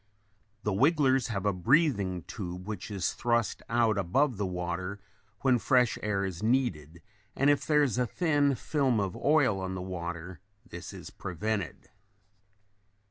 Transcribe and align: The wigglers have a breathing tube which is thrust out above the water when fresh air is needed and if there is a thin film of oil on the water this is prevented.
The 0.63 0.73
wigglers 0.73 1.27
have 1.27 1.45
a 1.45 1.53
breathing 1.53 2.23
tube 2.23 2.65
which 2.67 2.89
is 2.89 3.13
thrust 3.13 3.61
out 3.69 3.99
above 3.99 4.37
the 4.37 4.47
water 4.47 4.99
when 5.41 5.59
fresh 5.59 5.95
air 6.01 6.25
is 6.25 6.41
needed 6.41 7.03
and 7.35 7.51
if 7.51 7.67
there 7.67 7.83
is 7.83 7.99
a 7.99 8.07
thin 8.07 8.55
film 8.55 8.99
of 8.99 9.15
oil 9.15 9.59
on 9.59 9.75
the 9.75 9.81
water 9.83 10.39
this 10.65 10.91
is 10.91 11.11
prevented. 11.11 11.89